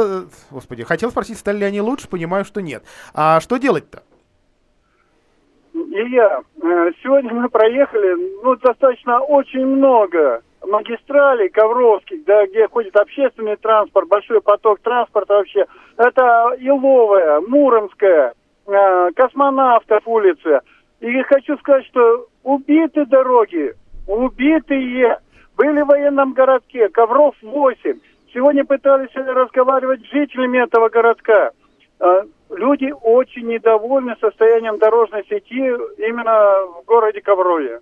[0.50, 2.06] Господи, хотел спросить, стали ли они лучше?
[2.06, 2.84] Понимаю, что нет.
[3.14, 4.02] А что делать-то?
[5.90, 13.56] Илья, э, сегодня мы проехали, ну, достаточно очень много магистралей Ковровских, да, где ходит общественный
[13.56, 15.66] транспорт, большой поток транспорта вообще.
[15.96, 18.34] Это Иловая, Муромская,
[18.66, 20.62] э, Космонавтов улица.
[21.00, 23.74] И хочу сказать, что убиты дороги,
[24.06, 25.18] убитые,
[25.56, 27.98] были в военном городке, Ковров 8.
[28.34, 31.50] Сегодня пытались разговаривать с жителями этого городка.
[32.50, 35.58] Люди очень недовольны состоянием дорожной сети
[35.98, 37.80] именно в городе Коврове.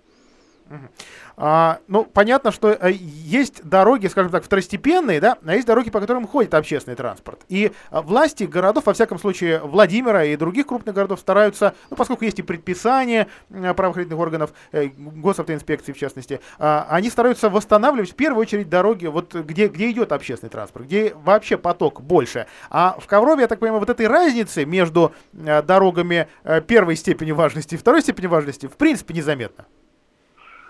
[1.39, 5.99] А, ну, понятно, что а, есть дороги, скажем так, второстепенные, да, а есть дороги, по
[5.99, 7.41] которым ходит общественный транспорт.
[7.47, 12.25] И а, власти городов, во всяком случае, Владимира и других крупных городов стараются, ну, поскольку
[12.25, 18.15] есть и предписания а, правоохранительных органов, э, госавтоинспекции в частности, а, они стараются восстанавливать в
[18.15, 22.47] первую очередь дороги, вот где, где идет общественный транспорт, где вообще поток больше.
[22.71, 25.13] А в Коврове, я так понимаю, вот этой разницы между
[25.45, 26.27] а, дорогами
[26.65, 29.65] первой степени важности и второй степени важности в принципе незаметно.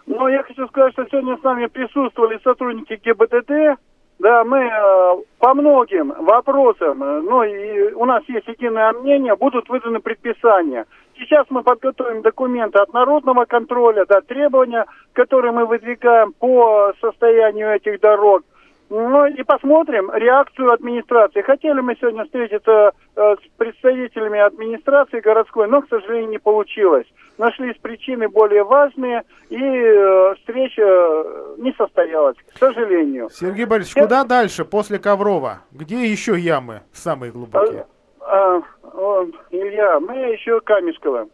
[0.08, 3.80] Но я хочу сказать, что сегодня с нами присутствовали сотрудники ГИБДД.
[4.20, 9.70] Да, мы э, по многим вопросам, э, ну и у нас есть единое мнение, будут
[9.70, 10.86] выданы предписания.
[11.20, 18.00] Сейчас мы подготовим документы от народного контроля, да, требования, которые мы выдвигаем по состоянию этих
[18.00, 18.44] дорог.
[18.90, 21.42] Ну и посмотрим реакцию администрации.
[21.42, 27.06] Хотели мы сегодня встретиться э, с представителями администрации городской, но, к сожалению, не получилось.
[27.38, 33.30] Нашлись причины более важные, и э, встреча э, не состоялась, к сожалению.
[33.30, 34.04] Сергей Борисович, Я...
[34.04, 35.60] куда дальше после Коврова?
[35.72, 37.88] Где еще ямы самые глубокие?
[38.22, 41.28] А, а, Илья, мы еще Камешково.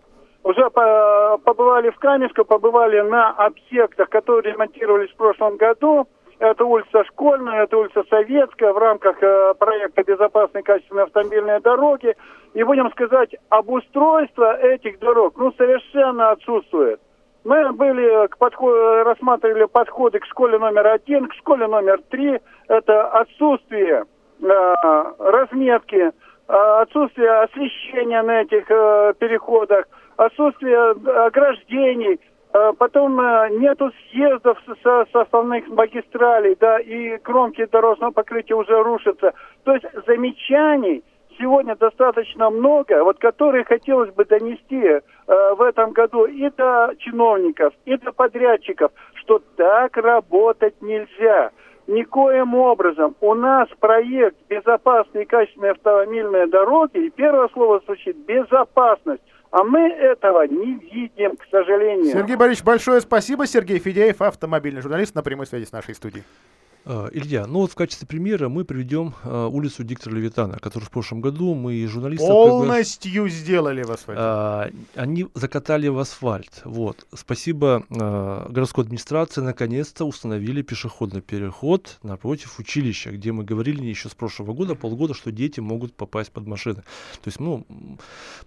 [0.43, 6.07] Уже побывали в Камешко, побывали на объектах, которые ремонтировались в прошлом году.
[6.39, 12.15] Это улица Школьная, это улица Советская в рамках э, проекта «Безопасные качественные автомобильные дороги».
[12.53, 16.99] И будем сказать, обустройство этих дорог ну, совершенно отсутствует.
[17.43, 22.39] Мы были к подходу, рассматривали подходы к школе номер один, к школе номер три.
[22.67, 24.05] Это отсутствие
[24.41, 26.11] э, разметки, э,
[26.47, 30.91] отсутствие освещения на этих э, переходах, отсутствие
[31.25, 32.32] ограждений, э,
[32.77, 39.33] потом э, нету съездов со, со основных магистралей, да, и кромки дорожного покрытия уже рушатся.
[39.63, 41.03] То есть замечаний
[41.39, 47.73] сегодня достаточно много, вот которые хотелось бы донести э, в этом году и до чиновников,
[47.85, 51.51] и до подрядчиков, что так работать нельзя.
[51.87, 59.23] Никоим образом у нас проект «Безопасные и качественные автомобильные дороги», и первое слово звучит «безопасность».
[59.53, 62.11] А мы этого не видим, к сожалению.
[62.11, 63.45] Сергей Борисович, большое спасибо.
[63.45, 66.23] Сергей Федяев, автомобильный журналист на прямой связи с нашей студией.
[66.85, 70.91] А, Илья, ну вот в качестве примера мы приведем а, улицу Диктора Левитана, которую в
[70.91, 72.27] прошлом году мы и журналисты...
[72.27, 74.19] Полностью сделали в асфальт.
[74.19, 76.61] А, они закатали в асфальт.
[76.65, 77.05] Вот.
[77.13, 84.13] Спасибо а, городской администрации, наконец-то установили пешеходный переход напротив училища, где мы говорили еще с
[84.13, 86.83] прошлого года, полгода, что дети могут попасть под машины.
[87.23, 87.65] То есть, ну,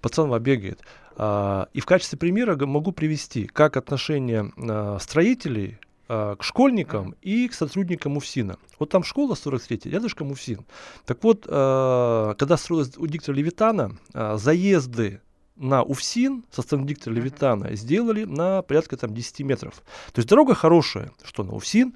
[0.01, 0.81] пацан бегает.
[1.17, 7.55] А, и в качестве примера могу привести, как отношение а, строителей к школьникам и к
[7.55, 8.57] сотрудникам УФСИНа.
[8.79, 10.65] Вот там школа 43, рядышком УФСИН.
[11.05, 15.21] Так вот, а, когда строилась у диктора Левитана, а, заезды
[15.57, 19.75] на УФСИН со стороны диктора Левитана сделали на порядка там 10 метров.
[20.13, 21.95] То есть дорога хорошая, что на УФСИН,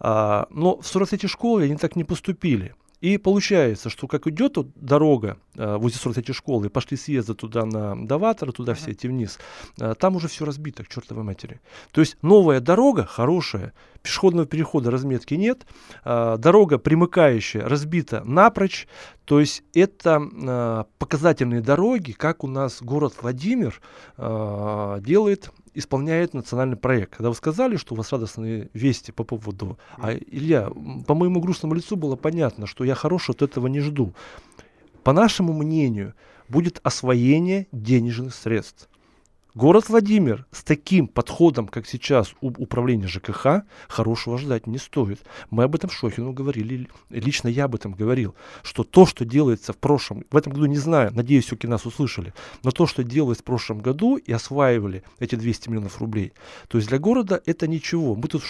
[0.00, 2.74] но в 43 школе они так не поступили.
[3.02, 7.96] И получается, что как идет вот дорога э, возле 43 школы, пошли съезды туда на
[8.06, 8.76] Даватор, туда uh-huh.
[8.76, 9.40] все эти вниз,
[9.80, 11.60] э, там уже все разбито к чертовой матери.
[11.90, 15.66] То есть новая дорога хорошая, пешеходного перехода разметки нет,
[16.04, 18.86] э, дорога примыкающая разбита напрочь,
[19.24, 23.80] то есть это э, показательные дороги, как у нас город Владимир
[24.16, 27.16] э, делает исполняет национальный проект.
[27.16, 29.78] Когда вы сказали, что у вас радостные вести по поводу...
[29.96, 30.70] А, Илья,
[31.06, 34.12] по моему грустному лицу было понятно, что я хорошего от этого не жду.
[35.02, 36.14] По нашему мнению,
[36.48, 38.88] будет освоение денежных средств.
[39.54, 45.20] Город Владимир с таким подходом, как сейчас у управления ЖКХ, хорошего ждать не стоит.
[45.50, 49.76] Мы об этом Шохину говорили, лично я об этом говорил, что то, что делается в
[49.76, 53.44] прошлом, в этом году не знаю, надеюсь, все-таки нас услышали, но то, что делалось в
[53.44, 56.32] прошлом году и осваивали эти 200 миллионов рублей,
[56.68, 58.14] то есть для города это ничего.
[58.14, 58.44] Мы тут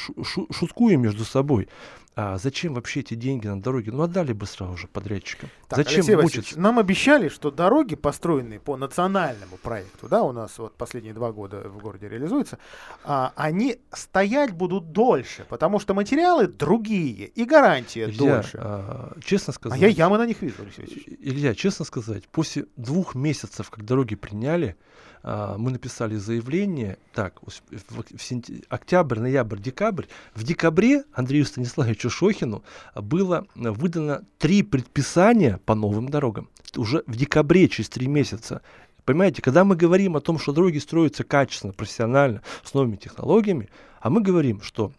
[0.53, 1.69] шуткуем между собой.
[2.15, 3.91] А зачем вообще эти деньги на дороге?
[3.91, 5.49] Ну, отдали бы сразу же подрядчикам.
[5.69, 6.61] Так, зачем Алексей мучиться?
[6.61, 11.67] Нам обещали, что дороги, построенные по национальному проекту, да, у нас вот последние два года
[11.69, 12.59] в городе реализуются,
[13.03, 18.59] а, они стоять будут дольше, потому что материалы другие и гарантия Илья, дольше.
[18.61, 19.81] А, честно сказать...
[19.81, 24.17] А я ямы на них вижу, Алексей Илья, честно сказать, после двух месяцев, как дороги
[24.17, 24.77] приняли,
[25.23, 28.55] мы написали заявление, так, в сентя...
[28.69, 30.07] октябрь, ноябрь, декабрь.
[30.35, 36.49] В декабре Андрею Станиславовичу Шохину было выдано три предписания по новым дорогам.
[36.77, 38.63] Уже в декабре, через три месяца.
[39.05, 43.69] Понимаете, когда мы говорим о том, что дороги строятся качественно, профессионально, с новыми технологиями,
[44.01, 44.93] а мы говорим, что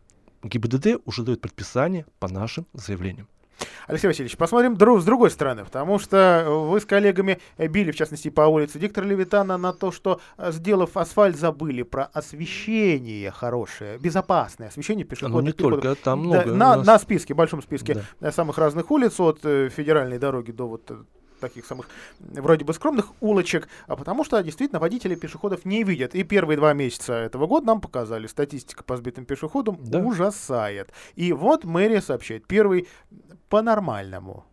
[0.43, 3.27] ГИБДД уже дает предписание по нашим заявлениям.
[3.87, 8.29] Алексей Васильевич, посмотрим друг, с другой стороны, потому что вы с коллегами били, в частности,
[8.29, 14.69] по улице Диктора Левитана на то, что, э, сделав асфальт, забыли про освещение хорошее, безопасное
[14.69, 15.81] освещение пешеходных Ну, не переходов.
[15.81, 16.45] только, там много.
[16.45, 16.87] Да, на, нас...
[16.87, 18.31] на списке, большом списке да.
[18.31, 20.95] самых разных улиц, от э, федеральной дороги до вот э,
[21.43, 26.15] таких самых вроде бы скромных улочек, а потому что действительно водители пешеходов не видят.
[26.15, 29.99] И первые два месяца этого года нам показали, статистика по сбитым пешеходам да.
[29.99, 30.91] ужасает.
[31.15, 32.87] И вот мэрия сообщает, первый
[33.49, 34.45] по-нормальному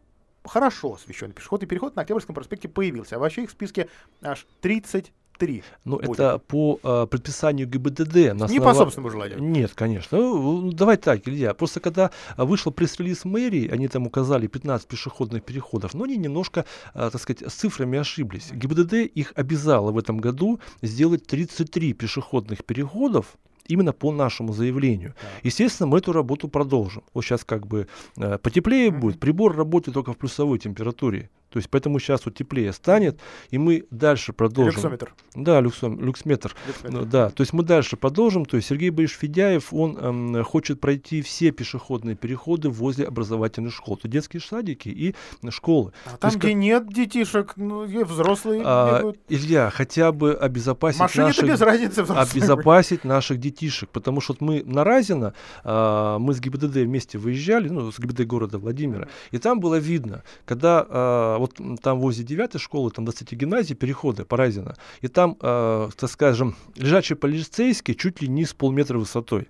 [0.44, 3.16] хорошо освещенный пешеход и переход на Октябрьском проспекте появился.
[3.16, 3.88] А вообще их в списке
[4.22, 5.62] аж 30 3.
[5.84, 8.34] Ну, это по э, предписанию ГИБДД.
[8.34, 8.52] На основа...
[8.52, 9.42] Не по собственному желанию.
[9.42, 10.18] Нет, конечно.
[10.18, 11.54] Ну, ну, давай так, Илья.
[11.54, 17.10] Просто когда вышел пресс-релиз мэрии, они там указали 15 пешеходных переходов, но они немножко, э,
[17.10, 18.52] так сказать, с цифрами ошиблись.
[18.52, 25.14] ГИБДД их обязало в этом году сделать 33 пешеходных переходов именно по нашему заявлению.
[25.22, 25.28] Да.
[25.42, 27.02] Естественно, мы эту работу продолжим.
[27.14, 28.98] Вот сейчас как бы э, потеплее mm-hmm.
[28.98, 31.30] будет, прибор работает только в плюсовой температуре.
[31.50, 33.18] То есть поэтому сейчас вот теплее станет,
[33.50, 34.74] и мы дальше продолжим.
[34.74, 35.14] Люксометр.
[35.34, 36.54] Да, люксом, люксметр.
[36.66, 36.98] Люксометр.
[36.98, 38.44] Ну, да, то есть мы дальше продолжим.
[38.44, 43.96] То есть Сергей Борисович Федяев, он эм, хочет пройти все пешеходные переходы возле образовательных школ.
[43.96, 45.14] То детские садики и
[45.50, 45.92] школы.
[46.06, 49.18] А То там, есть где как- нет детишек, ну, и взрослые а, бегают.
[49.28, 52.30] Илья, хотя бы обезопасить Машине-то наших без разницы взрослые.
[52.42, 55.34] обезопасить наших детишек, потому что вот мы на Разино,
[55.64, 60.22] а, мы с ГИБДД вместе выезжали, ну, с ГИБДД города Владимира, и там было видно,
[60.44, 65.08] когда а, вот там возле 9 школы, там до кстати, гимназии, переходы по Разино, и
[65.08, 69.48] там, а, так скажем, лежачие полицейские чуть ли не с полметра высотой.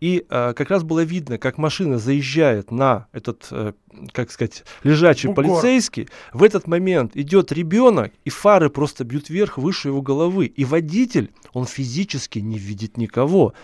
[0.00, 3.72] И а, как раз было видно, как машина заезжает на этот, э,
[4.12, 5.44] как сказать, лежачий Бугор.
[5.44, 6.08] полицейский.
[6.34, 10.46] В этот момент идет ребенок, и фары просто бьют вверх, выше его головы.
[10.46, 13.54] И водитель, он физически не видит никого.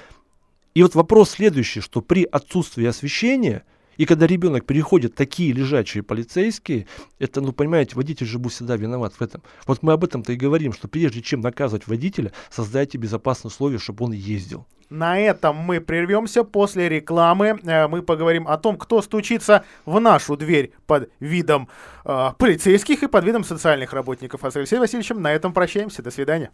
[0.75, 3.65] И вот вопрос следующий, что при отсутствии освещения,
[3.97, 6.87] и когда ребенок переходит такие лежачие полицейские,
[7.19, 9.43] это, ну, понимаете, водитель же будет всегда виноват в этом.
[9.67, 14.05] Вот мы об этом-то и говорим, что прежде чем наказывать водителя, создайте безопасные условия, чтобы
[14.05, 14.67] он ездил.
[14.93, 17.59] На этом мы прервемся после рекламы.
[17.65, 21.69] Э, Мы поговорим о том, кто стучится в нашу дверь под видом
[22.05, 24.45] э, полицейских и под видом социальных работников.
[24.45, 26.03] А с Алексеем Васильевичем на этом прощаемся.
[26.03, 26.51] До свидания.